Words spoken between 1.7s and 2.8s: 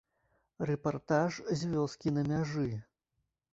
вёскі на мяжы.